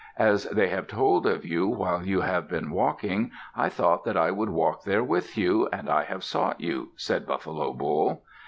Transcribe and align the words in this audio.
As 0.17 0.45
they 0.45 0.65
have 0.69 0.87
told 0.87 1.27
of 1.27 1.45
you 1.45 1.67
while 1.67 2.03
you 2.03 2.21
have 2.21 2.47
been 2.49 2.71
walking, 2.71 3.29
I 3.55 3.69
thought 3.69 4.03
that 4.05 4.17
I 4.17 4.31
would 4.31 4.49
walk 4.49 4.81
there 4.83 5.03
with 5.03 5.37
you, 5.37 5.69
and 5.71 5.87
I 5.91 6.05
have 6.05 6.23
sought 6.23 6.59
you," 6.59 6.93
said 6.95 7.27
Buffalo 7.27 7.71
Bull. 7.71 8.23